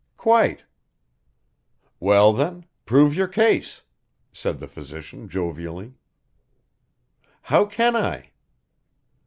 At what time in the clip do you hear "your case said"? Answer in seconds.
3.13-4.57